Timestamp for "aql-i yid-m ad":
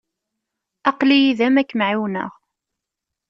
0.89-1.67